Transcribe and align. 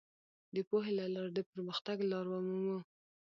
د 0.55 0.57
پوهې 0.69 0.91
له 0.99 1.05
لارې 1.13 1.31
د 1.33 1.39
پرمختګ 1.51 1.97
لار 2.11 2.25
ومومو. 2.29 2.77